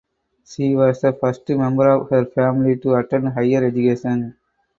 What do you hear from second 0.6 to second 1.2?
was the